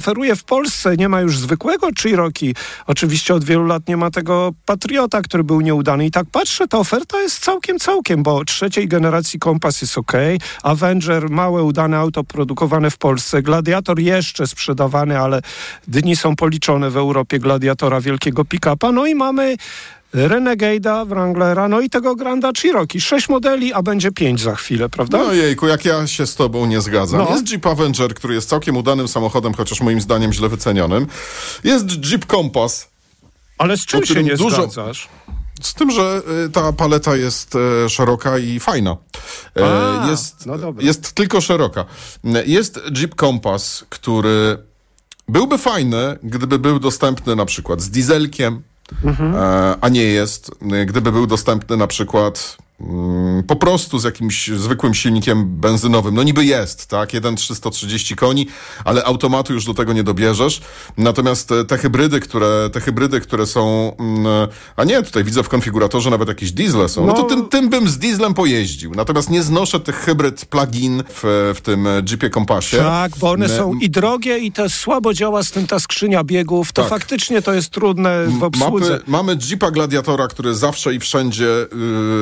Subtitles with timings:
[0.00, 0.96] oferuje w Polsce.
[0.96, 2.54] Nie ma już zwykłego Cherokee.
[2.86, 6.06] Oczywiście od wielu lat nie ma tego Patriota, który był nieudany.
[6.06, 10.12] I tak patrzę, ta oferta jest całkiem, całkiem, bo trzeciej generacji Kompas jest ok.
[10.62, 13.42] Avenger, małe, udane auto produkowane w Polsce.
[13.42, 15.40] Gladiator jeszcze sprzedawany, ale
[15.88, 18.92] dni są policzone w Europie Gladiatora, wielkiego pick-upa.
[18.92, 19.56] No i mamy
[20.14, 23.00] Renegade'a, Wranglera, no i tego Granda Cherokee.
[23.00, 25.18] Sześć modeli, a będzie pięć za chwilę, prawda?
[25.18, 27.20] No jejku, jak ja się z tobą nie zgadzam.
[27.20, 27.30] No.
[27.30, 31.06] Jest Jeep Avenger, który jest całkiem udanym samochodem, chociaż moim zdaniem źle wycenionym.
[31.64, 32.88] Jest Jeep Compass,
[33.58, 35.08] Ale z czym się nie dużo- zgadzasz?
[35.62, 37.54] z tym, że y, ta paleta jest
[37.84, 38.96] e, szeroka i fajna.
[39.56, 40.84] E, A, jest, no dobra.
[40.84, 41.84] jest tylko szeroka.
[42.46, 44.58] Jest Jeep Compass, który
[45.28, 48.62] byłby fajny, gdyby był dostępny na przykład z dieselkiem,
[49.04, 49.34] Mhm.
[49.34, 50.50] e, a nie jest.
[50.86, 52.56] Gdyby był dostępny na przykład
[53.46, 56.14] po prostu z jakimś zwykłym silnikiem benzynowym.
[56.14, 57.14] No niby jest, tak?
[57.14, 58.46] 1,330 koni,
[58.84, 60.60] ale automatu już do tego nie dobierzesz.
[60.96, 64.26] Natomiast e, te hybrydy, które, te hybrydy, które są, mm,
[64.76, 67.22] a nie, tutaj widzę w konfiguratorze nawet jakieś diesle są, no, No.
[67.22, 68.90] to tym, tym bym z dieslem pojeździł.
[68.94, 72.76] Natomiast nie znoszę tych hybryd plug-in w, w tym e, Jeepie Compassie.
[72.76, 76.24] Tak, bo one Ne- są i drogie, i to słabo działa z tym ta skrzynia
[76.24, 76.72] biegów.
[76.72, 76.90] To Tak.
[76.90, 78.90] faktycznie to jest trudne w obsłudze.
[78.90, 81.46] Mamy, mamy Jeepa Gladiatora, który zawsze i wszędzie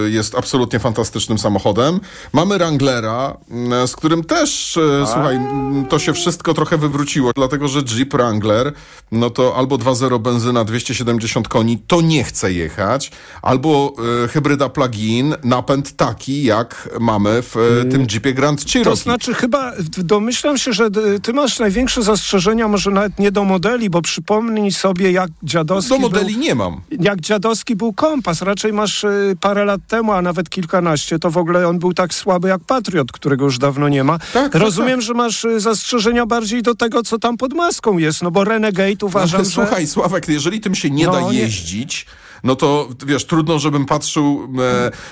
[0.06, 0.48] y, jest absolutnie
[0.79, 2.01] fantastycznym samochodem.
[2.33, 3.37] Mamy Wranglera,
[3.85, 4.81] y, z którym też, y,
[5.13, 8.73] słuchaj, m, to się wszystko trochę wywróciło, dlatego że Jeep Wrangler,
[9.13, 13.11] no to albo 2.0 benzyna 270 koni, to nie chce jechać,
[13.43, 13.93] albo
[14.25, 18.91] y, hybryda plug-in, napęd taki, jak mamy w y, tym Jeepie Grand Cherokee.
[18.91, 20.89] To znaczy chyba domyślam się, że
[21.23, 25.99] ty masz największe zastrzeżenia, może nawet nie do modeli, bo przypomnij sobie jak dziadowski Do
[25.99, 26.81] modeli był, nie mam.
[27.01, 28.43] jak dziadowski był kompas.
[28.43, 32.14] Raczej masz y, parę lat temu, a nawet kilkanaście, to w ogóle on był tak
[32.14, 34.19] słaby jak Patriot, którego już dawno nie ma.
[34.33, 38.31] tak, Rozumiem, że masz y, zastrzeżenia bardziej do tego, co tam pod maską jest, no
[38.31, 39.50] bo Renegade uważam, Ale że...
[39.50, 42.06] słuchaj, Sławek, jeżeli tym się nie No, da nie- jeździć,
[42.44, 44.48] no to wiesz, trudno, żebym patrzył,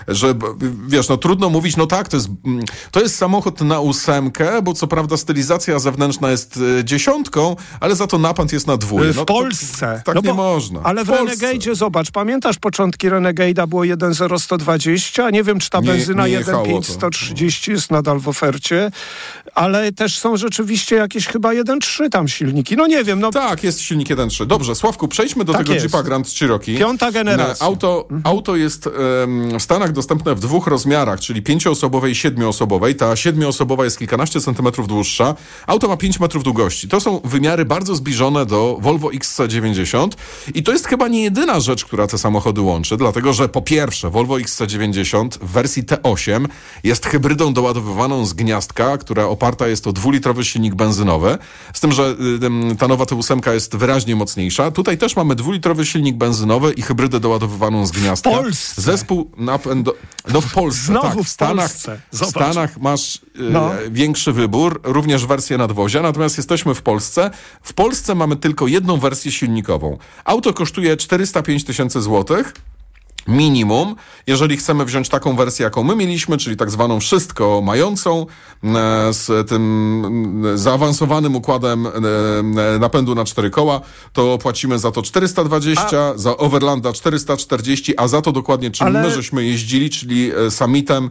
[0.08, 0.34] e, że
[0.88, 4.72] wiesz, no trudno mówić, no tak, to jest, mm, to jest samochód na ósemkę, bo
[4.74, 9.12] co prawda stylizacja zewnętrzna jest e, dziesiątką, ale za to napęd jest na dwóje.
[9.12, 10.02] W No, to- Polsce.
[10.04, 10.80] tak No nie bo- można.
[10.82, 11.24] Ale w, Polsce.
[11.46, 16.86] Renegade'zie, zobacz, pamiętasz początki Renegade'a było 1.0120, nie wiem, czy ta benzyna nie jechało 1.5
[16.86, 16.92] to.
[16.92, 18.90] 130 jest nadal w ofercie,
[19.54, 22.76] ale też są rzeczywiście jakieś chyba 1.3 tam silniki.
[22.76, 24.46] No nie wiem, no Tak, jest silnik 1.3.
[24.46, 25.84] Dobrze, Sławku, przejdźmy do Tak tego jest.
[25.84, 26.78] Jeepa Grand Cherokee.
[26.78, 27.66] Piąta generacja.
[27.66, 28.88] Auto, auto jest
[29.58, 32.94] w Stanach dostępne w dwóch rozmiarach, czyli pięcioosobowej i siedmioosobowej.
[32.94, 35.34] Ta siedmioosobowa jest kilkanaście centymetrów dłuższa.
[35.66, 36.88] Auto ma 5 metrów długości.
[36.88, 40.08] To są wymiary bardzo zbliżone do Volvo XC90
[40.54, 44.10] i to jest chyba nie jedyna rzecz, która te samochody łączy, dlatego że po pierwsze
[44.10, 46.46] Volvo XC90 w wersji T8
[46.84, 51.38] jest hybrydą doładowywaną z gniazdka, która oparta jest o dwulitrowy silnik benzynowy,
[51.74, 52.16] z tym, że
[52.78, 54.70] ta nowa T8 jest wyraźnie mocniejsza.
[54.70, 58.30] Tutaj też mamy dwulitrowy silnik benzynowy i hybrydę doładowywaną z gniazdka.
[58.30, 58.82] W Polsce.
[58.82, 59.94] Zespół napędo...
[60.32, 61.24] No w Polsce, Znowu tak.
[61.24, 62.00] w Stanach, Polsce.
[62.12, 62.30] w Zobacz.
[62.30, 63.70] Stanach masz y, No.
[63.90, 67.30] większy wybór, również wersję nadwozia, natomiast jesteśmy w Polsce.
[67.62, 69.98] W Polsce mamy tylko jedną wersję silnikową.
[70.24, 72.52] Auto kosztuje 405 tysięcy złotych.
[73.28, 78.26] Minimum, jeżeli chcemy wziąć taką wersję, jaką my mieliśmy, czyli tak zwaną wszystko mającą,
[78.64, 83.80] e, z tym zaawansowanym układem e, e, napędu na cztery koła,
[84.12, 89.10] to płacimy za to 420, za Overlanda 440, a za to dokładnie czym Ale- my
[89.10, 91.08] żeśmy jeździli, czyli Summitem e,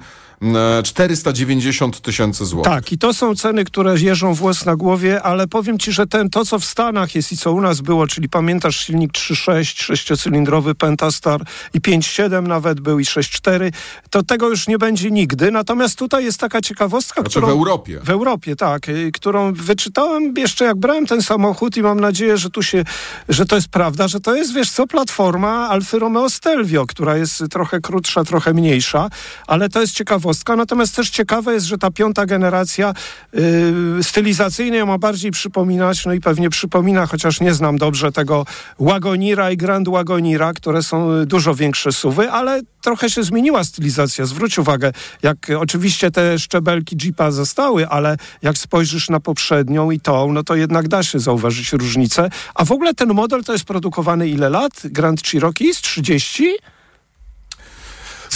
[0.83, 2.73] 490 tysięcy złotych.
[2.73, 6.29] Tak, i to są ceny, które jeżą włos na głowie, ale powiem ci, że ten,
[6.29, 10.75] to co w Stanach jest i co u nas było, czyli pamiętasz silnik 3.6, sześciocylindrowy
[10.75, 11.41] Pentastar
[11.73, 13.71] i 5.7 nawet był i 6.4,
[14.09, 15.51] to tego już nie będzie nigdy.
[15.51, 17.47] Natomiast tutaj jest taka ciekawostka, Znaczy którą...
[17.47, 17.99] w Europie.
[18.03, 22.49] W Europie, tak, y, którą wyczytałem jeszcze jak brałem ten samochód i mam nadzieję, że
[22.49, 22.83] tu się,
[23.29, 27.43] że to jest prawda, że to jest, wiesz co, platforma Alfy Romeo Stelvio, która jest
[27.51, 29.09] trochę krótsza, trochę mniejsza,
[29.47, 30.25] ale to jest ciekawostka.
[30.57, 32.93] Natomiast też ciekawe jest, że ta piąta generacja
[33.35, 38.45] y, stylizacyjnie ma bardziej przypominać, no i pewnie przypomina, chociaż nie znam dobrze tego
[38.79, 44.25] Wagonira i Grand Wagonira, które są y, dużo większe suwy, ale trochę się zmieniła stylizacja.
[44.25, 44.91] Zwróć uwagę,
[45.23, 50.43] jak y, oczywiście te szczebelki Jeepa zostały, ale jak spojrzysz na poprzednią i tą, no
[50.43, 52.29] to jednak da się zauważyć różnicę.
[52.55, 54.73] A w ogóle ten model to jest produkowany ile lat?
[54.83, 56.49] Grand Cherokee z 30?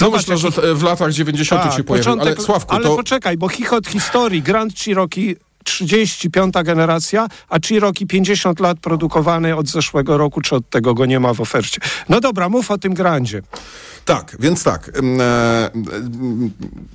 [0.02, 1.74] No Zobacz, myślę, że w latach 90.
[1.74, 2.22] się pojawił.
[2.22, 2.96] Ale Sławku, ale to...
[2.96, 10.18] poczekaj, bo chichot historii, Grand Cherokee 35 generacja, a Cherokee 50 lat produkowany od zeszłego
[10.18, 11.82] roku, czy od tego go nie ma w ofercie.
[12.10, 13.42] No dobra, mów o tym Grandzie.
[14.10, 14.92] Tak, więc tak.
[15.20, 15.70] E,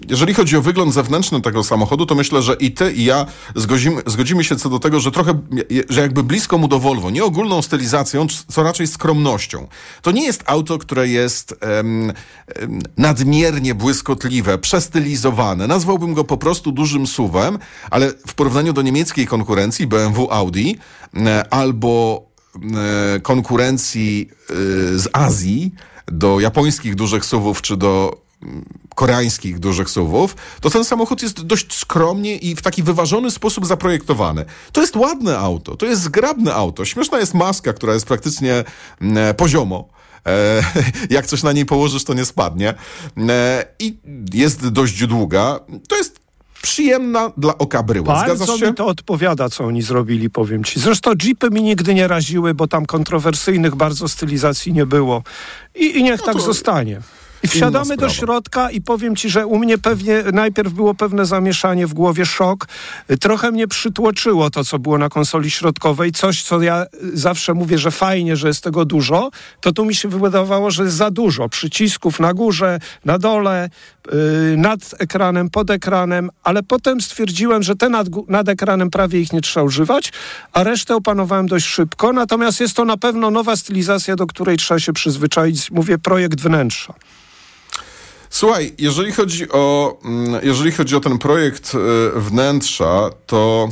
[0.08, 4.02] jeżeli chodzi o wygląd zewnętrzny tego samochodu, to myślę, że i ty, i ja zgodzimy,
[4.06, 5.40] zgodzimy się co do tego, że trochę,
[5.88, 9.66] że jakby blisko mu do Volvo, nie ogólną stylizacją, co raczej skromnością.
[10.02, 12.12] To nie jest auto, które jest um,
[12.96, 15.66] nadmiernie błyskotliwe, przestylizowane.
[15.66, 17.58] Nazwałbym go po prostu dużym suwem,
[17.90, 20.78] ale w porównaniu do niemieckiej konkurencji BMW Audi
[21.16, 22.22] e, albo
[23.16, 24.30] e, konkurencji
[24.94, 25.72] z Azji,
[26.06, 28.64] do japońskich dużych suwów czy do mm,
[28.94, 34.44] koreańskich dużych suwów, to ten samochód jest dość skromnie i w taki wyważony sposób zaprojektowany.
[34.72, 36.84] To jest ładne auto, to jest zgrabne auto.
[36.84, 38.64] Śmieszna jest maska, która jest praktycznie
[39.00, 39.88] mm, poziomo.
[40.26, 40.62] E,
[41.16, 42.74] jak coś na niej położysz, to nie spadnie.
[43.28, 43.98] E, I
[44.34, 45.60] jest dość długa.
[45.88, 46.23] To jest
[46.64, 48.06] przyjemna dla oka bryła.
[48.06, 48.66] Bardzo Zgadzasz się?
[48.66, 50.80] mi to odpowiada, co oni zrobili, powiem ci.
[50.80, 55.22] Zresztą jeepy mi nigdy nie raziły, bo tam kontrowersyjnych bardzo stylizacji nie było.
[55.74, 57.00] I, i niech no tak zostanie.
[57.44, 61.86] I wsiadamy do środka i powiem ci, że u mnie pewnie najpierw było pewne zamieszanie
[61.86, 62.66] w głowie, szok.
[63.20, 66.12] Trochę mnie przytłoczyło to, co było na konsoli środkowej.
[66.12, 69.30] Coś, co ja zawsze mówię, że fajnie, że jest tego dużo,
[69.60, 71.48] to tu mi się wydawało, że jest za dużo.
[71.48, 73.70] Przycisków na górze, na dole,
[74.12, 79.32] yy, nad ekranem, pod ekranem, ale potem stwierdziłem, że te nad, nad ekranem prawie ich
[79.32, 80.12] nie trzeba używać,
[80.52, 82.12] a resztę opanowałem dość szybko.
[82.12, 85.70] Natomiast jest to na pewno nowa stylizacja, do której trzeba się przyzwyczaić.
[85.70, 86.94] Mówię, projekt wnętrza.
[88.34, 93.68] Słuchaj, jeżeli chodzi o, mm, jeżeli chodzi o ten projekt y, wnętrza, to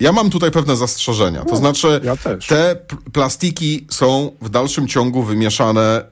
[0.00, 1.44] ja mam tutaj pewne zastrzeżenia.
[1.44, 2.16] To znaczy, ja
[2.48, 2.76] te
[3.12, 6.04] plastiki są w dalszym ciągu wymieszane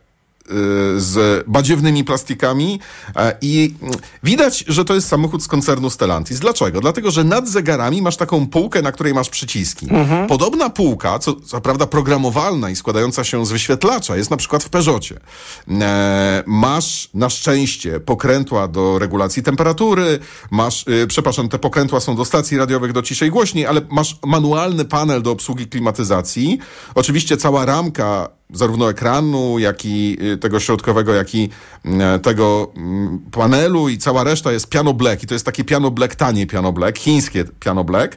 [0.96, 2.80] z badziewnymi plastikami
[3.16, 3.74] e, i
[4.22, 6.38] widać, że to jest samochód z koncernu Stellantis.
[6.38, 6.80] Dlaczego?
[6.80, 9.86] Dlatego, że nad zegarami masz taką półkę, na której masz przyciski.
[9.90, 10.26] Mhm.
[10.26, 14.68] Podobna półka, co, co prawda programowalna i składająca się z wyświetlacza, jest na przykład w
[14.68, 15.20] Peugeotie.
[15.70, 20.18] E, masz na szczęście pokrętła do regulacji temperatury,
[20.50, 24.84] masz, yy, przepraszam, te pokrętła są do stacji radiowych do ciszej głośniej, ale masz manualny
[24.84, 26.58] panel do obsługi klimatyzacji.
[26.94, 31.50] Oczywiście cała ramka zarówno ekranu, jak i y, tego środkowego, jak i
[31.84, 35.90] y, tego mm, panelu i cała reszta jest piano black i to jest takie piano
[35.90, 38.16] black, tanie piano black, chińskie piano black.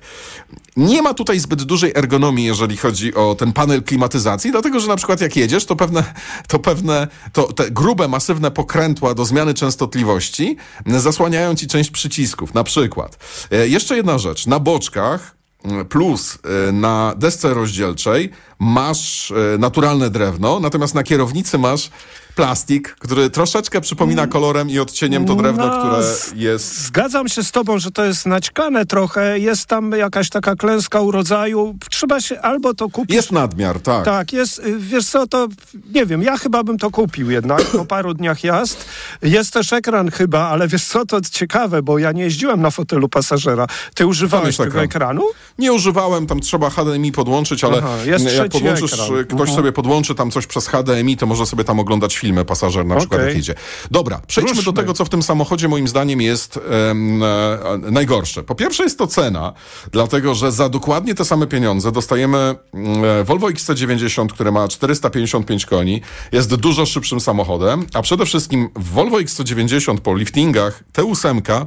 [0.77, 4.95] Nie ma tutaj zbyt dużej ergonomii, jeżeli chodzi o ten panel klimatyzacji, dlatego że na
[4.95, 6.03] przykład jak jedziesz, to pewne,
[6.51, 12.63] to pewne, to te grube, masywne pokrętła do zmiany częstotliwości zasłaniają ci część przycisków, na
[12.63, 13.17] przykład.
[13.51, 15.42] E, jeszcze jedna rzecz, na boczkach
[15.89, 18.29] plus e, na desce rozdzielczej
[18.59, 21.89] masz e, naturalne drewno, natomiast na kierownicy masz
[22.35, 24.31] plastik, który troszeczkę przypomina mm.
[24.31, 26.03] kolorem i odcieniem to drewno, no, które
[26.35, 26.81] jest...
[26.85, 31.75] Zgadzam się z tobą, że to jest naćkane trochę, jest tam jakaś taka klęska urodzaju,
[31.89, 33.15] trzeba się albo to kupić...
[33.15, 34.05] Jest nadmiar, tak.
[34.05, 35.47] Tak, jest, y, wiesz co, to
[35.93, 38.85] nie wiem, ja chyba bym to kupił jednak po paru dniach jazd.
[39.21, 43.09] Jest też ekran chyba, ale wiesz co, to ciekawe, bo ja nie jeździłem na fotelu
[43.09, 43.67] pasażera.
[43.93, 44.83] Ty używałeś tego ekran.
[44.83, 45.23] ekranu?
[45.59, 49.25] Nie używałem, tam trzeba HDMI podłączyć, ale Aha, jak podłączysz, ekran.
[49.25, 52.95] ktoś sobie podłączy tam coś przez HDMI, to może sobie tam oglądać filmy pasażer na
[52.95, 53.07] okay.
[53.07, 53.55] przykład jak idzie.
[53.91, 54.73] Dobra, przejdźmy Ruszmy.
[54.73, 57.57] do tego, co w tym samochodzie moim zdaniem jest um, e,
[57.91, 58.43] najgorsze.
[58.43, 59.53] Po pierwsze jest to cena,
[59.91, 66.01] dlatego że za dokładnie te same pieniądze dostajemy e, Volvo XC90, które ma 455 koni,
[66.31, 71.65] jest dużo szybszym samochodem, a przede wszystkim Volvo XC90 po liftingach T8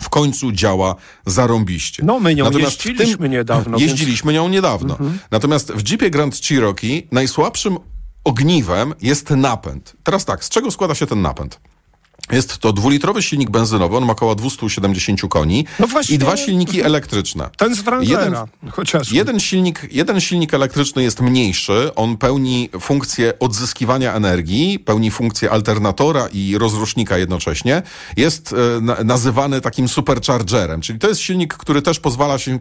[0.00, 0.94] w końcu działa
[1.26, 2.02] zarąbiście.
[2.06, 3.78] No, my nią Natomiast jeździliśmy tym, niedawno.
[3.78, 4.42] Jeździliśmy więc...
[4.42, 4.94] nią niedawno.
[4.94, 5.18] Mhm.
[5.30, 7.78] Natomiast w Jeepie Grand Cherokee najsłabszym
[8.26, 9.96] ogniwem jest napęd.
[10.02, 11.60] Teraz tak, z czego składa się ten napęd?
[12.32, 17.50] Jest to dwulitrowy silnik benzynowy, on ma około 270 koni no i dwa silniki elektryczne.
[17.56, 18.46] Ten z Wranglera, jeden,
[19.12, 26.28] Jeden silnik, jeden silnik elektryczny jest mniejszy, on pełni funkcję odzyskiwania energii, pełni funkcję alternatora
[26.32, 27.82] i rozrusznika jednocześnie.
[28.16, 32.58] Jest e, na, nazywany takim superchargerem, czyli to jest silnik, który też pozwala się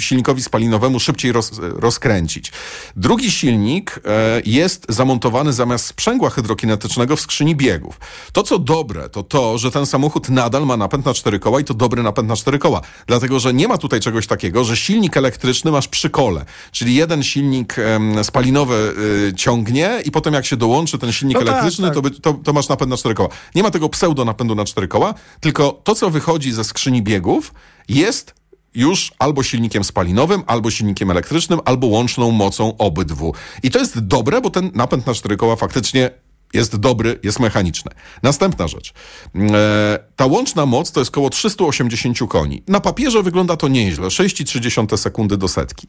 [0.00, 2.52] silnikowi spalinowemu szybciej roz, rozkręcić.
[2.96, 8.00] Drugi silnik e, jest zamontowany zamiast sprzęgła hydrokinetycznego w skrzyni biegów.
[8.32, 11.60] To, co dobre dobre, to to, że ten samochód nadal ma napęd na cztery koła
[11.60, 12.80] i to dobry napęd na cztery koła.
[13.06, 16.44] Dlatego, że nie ma tutaj czegoś takiego, że silnik elektryczny masz przy kole.
[16.72, 18.94] Czyli jeden silnik um, spalinowy
[19.28, 22.14] y, ciągnie i potem jak się dołączy ten silnik no tak, elektryczny, tak, tak.
[22.14, 23.28] To, to, to masz napęd na cztery koła.
[23.54, 27.54] Nie ma tego pseudo napędu na cztery koła, tylko to, co wychodzi ze skrzyni biegów,
[27.88, 28.34] jest
[28.74, 33.34] już albo silnikiem spalinowym, albo silnikiem elektrycznym, albo łączną mocą obydwu.
[33.62, 36.10] I to jest dobre, bo ten napęd na cztery koła faktycznie
[36.54, 37.92] jest dobry, jest mechaniczny.
[38.22, 38.92] Następna rzecz.
[39.34, 42.62] E, ta łączna moc to jest około 380 koni.
[42.68, 45.86] Na papierze wygląda to nieźle, 6,3 sekundy do setki.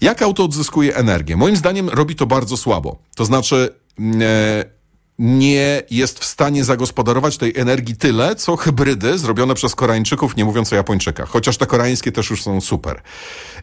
[0.00, 1.36] Jak auto odzyskuje energię?
[1.36, 2.98] Moim zdaniem robi to bardzo słabo.
[3.16, 3.74] To znaczy,
[4.20, 4.77] e,
[5.18, 10.72] nie jest w stanie zagospodarować tej energii tyle, co hybrydy zrobione przez Koreańczyków, nie mówiąc
[10.72, 11.28] o Japończykach.
[11.28, 13.02] Chociaż te koreańskie też już są super.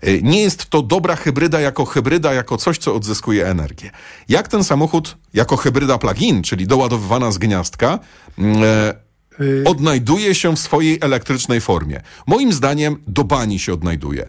[0.07, 3.91] Y, nie jest to dobra hybryda jako hybryda, jako coś, co odzyskuje energię.
[4.29, 7.99] Jak ten samochód jako hybryda plug-in, czyli doładowywana z gniazdka,
[8.37, 9.04] mm, e,
[9.65, 12.01] odnajduje się w swojej elektrycznej formie.
[12.27, 14.25] Moim zdaniem do bani się odnajduje.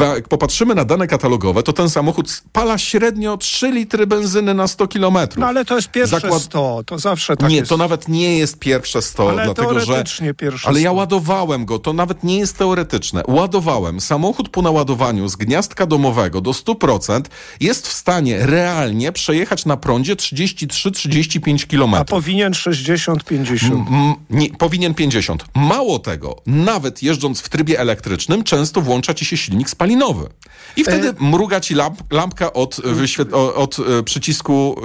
[0.00, 4.88] jak popatrzymy na dane katalogowe, to ten samochód spala średnio 3 litry benzyny na 100
[4.88, 5.40] kilometrów.
[5.40, 6.42] No ale to jest pierwsze Zakład...
[6.42, 7.68] 100, to zawsze tak Nie, jest.
[7.68, 10.04] to nawet nie jest pierwsze 100, ale dlatego że...
[10.38, 13.22] pierwsze Ale ja ładowałem go, to nawet nie jest teoretyczne.
[13.28, 14.00] Ładowałem.
[14.00, 17.22] Samochód po naładowaniu z gniazdka domowego do 100%
[17.60, 22.18] jest w stanie realnie przejechać na prądzie 33-35 kilometrów.
[22.18, 24.14] A powinien 60-50.
[24.30, 25.44] Nie, powinien 50.
[25.54, 30.28] Mało tego, nawet jeżdżąc w trybie elektrycznym, często włącza ci się silnik spalinowy.
[30.76, 31.14] I wtedy e...
[31.20, 33.32] mruga ci lamp, lampka od, wyświet...
[33.32, 34.80] od e, przycisku,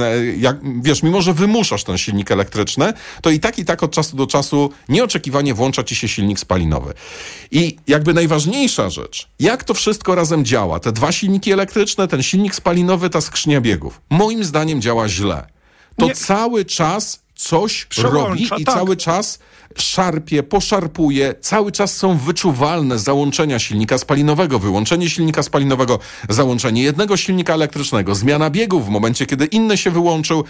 [0.00, 3.90] e, jak, wiesz, mimo że wymuszasz ten silnik elektryczny, to i tak i tak od
[3.90, 6.94] czasu do czasu nieoczekiwanie włącza ci się silnik spalinowy.
[7.50, 12.54] I jakby najważniejsza rzecz, jak to wszystko razem działa, te dwa silniki elektryczne, ten silnik
[12.54, 15.46] spalinowy, ta skrzynia biegów, moim zdaniem działa źle.
[15.96, 16.14] To Nie.
[16.14, 18.74] cały czas coś robi i tak.
[18.74, 19.38] cały czas
[19.76, 27.54] szarpie, poszarpuje, cały czas są wyczuwalne załączenia silnika spalinowego, wyłączenie silnika spalinowego, załączenie jednego silnika
[27.54, 30.44] elektrycznego, zmiana biegów w momencie, kiedy inny się wyłączył.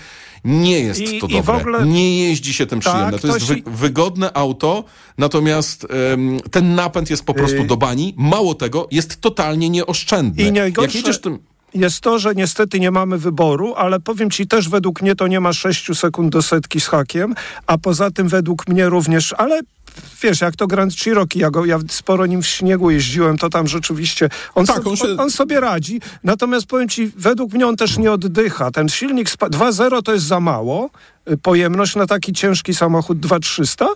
[0.45, 1.57] Nie jest I, to dobre.
[1.57, 1.87] Ogóle...
[1.87, 3.18] Nie jeździ się tym tak, przyjemne.
[3.18, 4.85] To jest wy, wygodne auto,
[5.18, 8.14] natomiast um, ten napęd jest po prostu y- do bani.
[8.16, 10.42] Mało tego, jest totalnie nieoszczędny.
[10.42, 10.88] I najgorsze...
[10.88, 11.38] Jak jedziesz tym
[11.75, 15.40] jest to, że niestety nie mamy wyboru, ale powiem ci też według mnie to nie
[15.40, 17.34] ma 6 sekund do setki z hakiem,
[17.66, 19.60] a poza tym według mnie również, ale
[20.22, 23.68] wiesz, jak to Grand Cherokee, ja, go, ja sporo nim w śniegu jeździłem, to tam
[23.68, 25.16] rzeczywiście on, tak, so, on, się...
[25.18, 26.00] on, sobie radzi.
[26.25, 28.70] Natomiast powiem ci, według mnie on też nie oddycha.
[28.70, 30.90] Ten silnik 2.0 to jest za mało,
[31.42, 33.87] pojemność na taki ciężki samochód 2300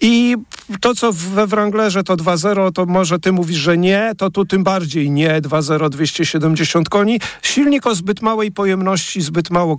[0.00, 0.36] i
[0.80, 4.64] to, co we Wranglerze to 2.0, to może ty mówisz, że nie, to tu tym
[4.64, 7.20] bardziej nie, 2.0 270 koni.
[7.42, 9.78] Silnik o zbyt małej pojemności, zbyt mało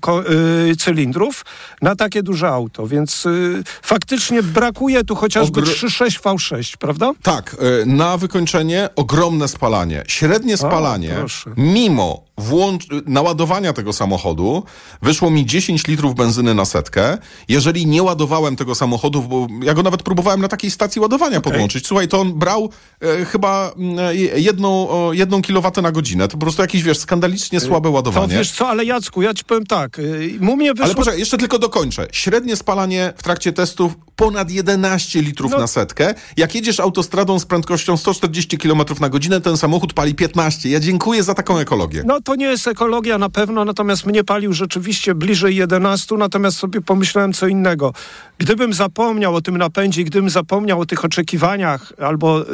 [0.68, 1.46] yy, cylindrów
[1.82, 5.70] na takie duże auto, więc yy, faktycznie brakuje tu chociażby Ogr...
[5.70, 7.12] 3.6 V6, prawda?
[7.22, 10.04] Tak, yy, na wykończenie ogromne spalanie.
[10.08, 12.88] Średnie spalanie, o, mimo włącz...
[13.06, 14.64] naładowania tego samochodu,
[15.02, 17.18] wyszło mi 10 litrów benzyny na setkę.
[17.48, 21.52] Jeżeli nie ładowałem tego samochodu, bo ja go nawet próbowałem na takiej stacji ładowania okay.
[21.52, 21.88] podłączyć.
[21.88, 22.70] Słuchaj, to on brał
[23.02, 26.28] e, chyba e, jedną, o, jedną kilowatę na godzinę.
[26.28, 28.28] To po prostu jakieś, wiesz, skandalicznie słabe ładowanie.
[28.28, 30.00] To wiesz co, ale Jacku, ja ci powiem tak.
[30.00, 30.86] Y, mu mnie wyszło...
[30.86, 32.08] Ale poczekaj, jeszcze tylko dokończę.
[32.12, 35.58] Średnie spalanie w trakcie testów ponad 11 litrów no.
[35.58, 36.14] na setkę.
[36.38, 40.70] Jak jedziesz autostradą z prędkością 140 km na godzinę, ten samochód pali 15.
[40.70, 42.04] Ja dziękuję za taką ekologię.
[42.06, 46.82] No to nie jest ekologia na pewno, natomiast mnie palił rzeczywiście bliżej 11, natomiast sobie
[46.82, 47.94] pomyślałem co innego.
[48.38, 52.46] Gdybym zapomniał o tym napędzie, gdybym zapomniał o tych oczekiwaniach albo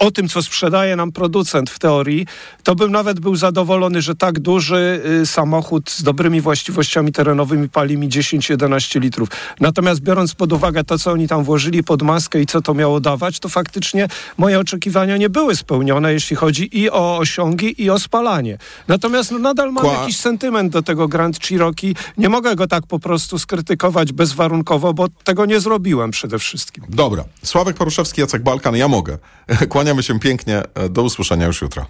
[0.00, 2.26] o tym, co sprzedaje nam producent w teorii,
[2.62, 7.98] to bym nawet był zadowolony, że tak duży y, samochód z dobrymi właściwościami terenowymi pali
[7.98, 9.28] mi 10-11 litrów.
[9.60, 13.00] Natomiast biorąc pod uwagę to, co oni tam włożyli pod maskę i co to miało
[13.00, 17.98] dawać, to faktycznie moje oczekiwania nie były spełnione, jeśli chodzi i o osiągi, i o
[17.98, 18.58] spalanie.
[18.88, 19.94] Natomiast no, nadal mam Kła...
[19.94, 21.94] jakiś sentyment do tego Grand Cherokee.
[22.18, 26.84] Nie mogę go tak po prostu skrytykować bezwarunkowo, bo tego nie zrobiłem przede wszystkim.
[26.88, 27.24] Dobra.
[27.42, 29.18] Sławek Poruszewski, Jacek Balkan, ja mogę.
[29.90, 30.62] Kłaniamy się pięknie.
[30.90, 31.86] Do usłyszenia już jutro.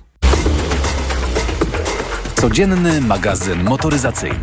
[2.35, 4.39] Codzienny magazyn motoryzacyjny.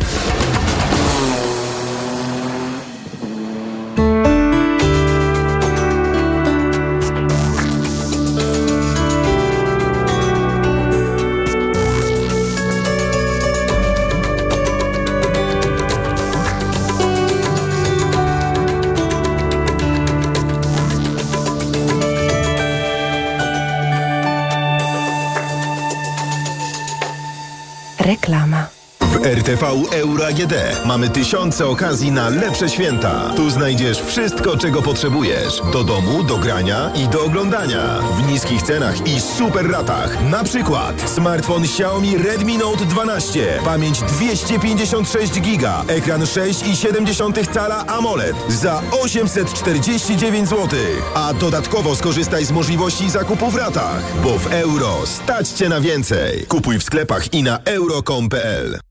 [29.48, 30.54] RTV Euro AGD
[30.86, 33.32] mamy tysiące okazji na lepsze święta.
[33.36, 35.62] Tu znajdziesz wszystko, czego potrzebujesz.
[35.72, 37.98] Do domu, do grania i do oglądania.
[38.16, 40.24] W niskich cenach i super ratach.
[40.30, 43.60] Na przykład smartfon Xiaomi Redmi Note 12.
[43.64, 45.84] Pamięć 256 giga.
[45.88, 50.68] Ekran 6,7 cala AMOLED za 849 zł.
[51.14, 54.02] A dodatkowo skorzystaj z możliwości zakupu w ratach.
[54.22, 56.46] Bo w euro stać Cię na więcej.
[56.48, 58.87] Kupuj w sklepach i na euro.com.pl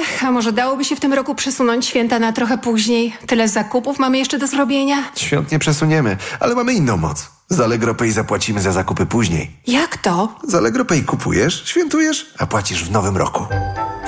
[0.00, 3.16] Ech, a może dałoby się w tym roku przesunąć święta na trochę później?
[3.26, 4.96] Tyle zakupów mamy jeszcze do zrobienia.
[5.16, 7.30] Świąt nie przesuniemy, ale mamy inną moc.
[7.48, 9.50] Z Allegro Pay zapłacimy za zakupy później.
[9.66, 10.34] Jak to?
[10.48, 13.46] Z Allegro Pay kupujesz, świętujesz, a płacisz w nowym roku.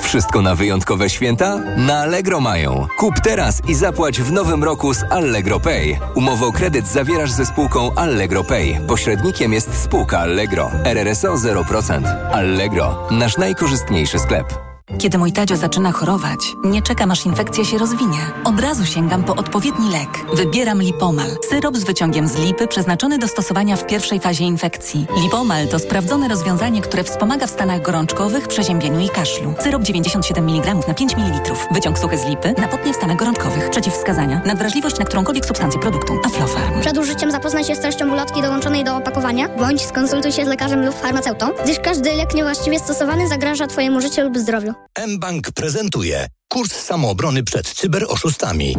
[0.01, 1.55] Wszystko na wyjątkowe święta?
[1.77, 2.87] Na Allegro mają.
[2.97, 5.99] Kup teraz i zapłać w nowym roku z Allegro Pay.
[6.15, 8.81] Umowę o kredyt zawierasz ze spółką Allegro Pay.
[8.87, 10.71] Pośrednikiem jest spółka Allegro.
[10.85, 12.29] RRSO 0%.
[12.31, 13.07] Allegro.
[13.11, 14.72] Nasz najkorzystniejszy sklep.
[14.97, 18.17] Kiedy mój Tadzio zaczyna chorować, nie czekam aż infekcja się rozwinie.
[18.43, 20.09] Od razu sięgam po odpowiedni lek.
[20.33, 21.27] Wybieram Lipomal.
[21.49, 25.05] Syrop z wyciągiem z lipy przeznaczony do stosowania w pierwszej fazie infekcji.
[25.23, 29.53] Lipomal to sprawdzone rozwiązanie, które wspomaga w stanach gorączkowych, przeziębieniu i kaszlu.
[29.59, 31.53] Syrop 97 mg na 5 ml.
[31.71, 33.69] Wyciąg suchy z lipy napotnie w stanach gorączkowych.
[33.69, 34.41] Przeciwwskazania.
[34.45, 36.13] Nadwrażliwość na którąkolwiek substancję produktu.
[36.25, 36.81] Aflofarm.
[36.81, 40.85] Przed użyciem zapoznaj się z treścią ulotki dołączonej do opakowania, bądź skonsultuj się z lekarzem
[40.85, 44.82] lub farmaceutą, gdyż każdy lek niewłaściwie stosowany zagraża Twojemu życiu lub zdrowiu.
[45.07, 48.77] mBank prezentuje kurs samoobrony przed cyberoszustami.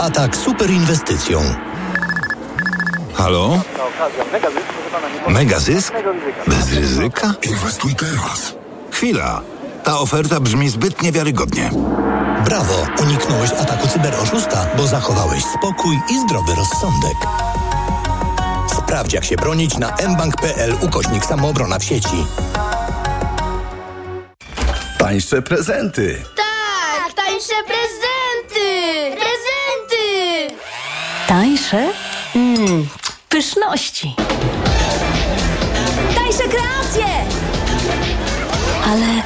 [0.00, 1.40] Atak super inwestycją.
[3.14, 3.62] Halo?
[5.28, 5.94] Mega zysk?
[6.46, 7.34] Bez ryzyka?
[7.42, 8.54] Inwestuj teraz.
[8.90, 9.40] Chwila.
[9.84, 11.70] Ta oferta brzmi zbyt niewiarygodnie.
[12.44, 17.16] Brawo, uniknąłeś ataku cyberoszusta, bo zachowałeś spokój i zdrowy rozsądek.
[18.78, 22.26] Sprawdź jak się bronić na mbank.pl ukośnik samoobrona w sieci.
[25.06, 26.22] Tańsze prezenty.
[26.36, 29.16] Tak, tańsze prezenty!
[29.16, 30.54] Prezenty!
[31.28, 31.92] Tańsze?
[32.34, 32.88] Mmm,
[33.28, 34.14] pyszności.
[36.14, 37.06] Tańsze kreacje!
[38.84, 39.22] Ale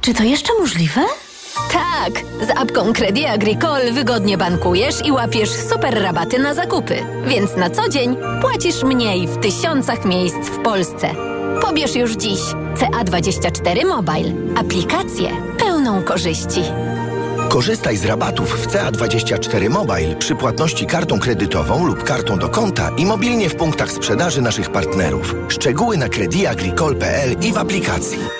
[0.00, 1.00] czy to jeszcze możliwe?
[1.72, 2.12] Tak!
[2.46, 7.06] Z apką Credit Agricole wygodnie bankujesz i łapiesz super rabaty na zakupy.
[7.26, 11.29] Więc na co dzień płacisz mniej w tysiącach miejsc w Polsce.
[11.60, 12.40] Pobierz już dziś
[12.74, 14.32] CA24 Mobile.
[14.56, 15.28] Aplikację
[15.58, 16.60] pełną korzyści.
[17.48, 23.06] Korzystaj z rabatów w CA24 Mobile przy płatności kartą kredytową lub kartą do konta i
[23.06, 25.34] mobilnie w punktach sprzedaży naszych partnerów.
[25.48, 28.39] Szczegóły na crediagricole.pl i w aplikacji.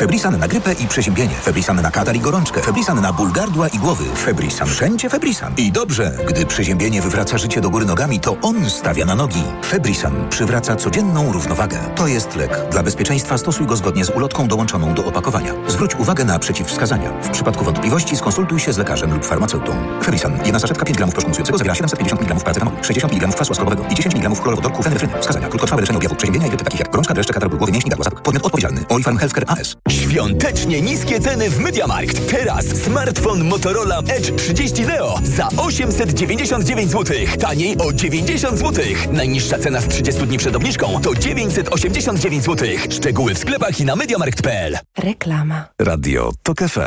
[0.01, 1.33] Febrisan na grypę i przeziębienie.
[1.33, 2.61] Febrisan na katar i gorączkę.
[2.61, 4.03] Febrisan na ból gardła i głowy.
[4.15, 4.67] Febrisan.
[4.67, 5.53] Wszędzie Febrisan.
[5.57, 9.43] I dobrze, gdy przeziębienie wywraca życie do góry nogami, to on stawia na nogi.
[9.65, 11.79] Febrisan przywraca codzienną równowagę.
[11.95, 12.57] To jest lek.
[12.71, 15.53] Dla bezpieczeństwa stosuj go zgodnie z ulotką dołączoną do opakowania.
[15.67, 17.09] Zwróć uwagę na przeciwwskazania.
[17.23, 19.71] W przypadku wątpliwości skonsultuj się z lekarzem lub farmaceutą.
[20.03, 20.39] Febrisan.
[20.45, 24.15] Jedna saszetka 5 gramów proszku zawiera 750 mg paracetamolu, 60 mg kwasu ascorbowego i 10
[24.15, 25.13] mg chlorowodorku fenefryny.
[25.21, 25.47] Wskazania.
[25.47, 28.21] Krótkotrwałe leczenie objawów przeziębienia i takich jak gorączka, dreszcze, katar ból głowy, mięśni, gardła.
[28.21, 28.85] Podmiot odpowiedzialny.
[29.19, 29.75] Healthcare AS.
[29.91, 32.31] Świątecznie niskie ceny w Mediamarkt.
[32.31, 37.17] Teraz smartfon Motorola Edge 30 Neo za 899 zł.
[37.39, 38.85] Taniej o 90 zł.
[39.11, 42.67] Najniższa cena z 30 dni przed obniżką to 989 zł.
[42.89, 44.77] Szczegóły w sklepach i na mediamarkt.pl.
[44.97, 45.65] Reklama.
[45.79, 46.81] Radio TOK FM.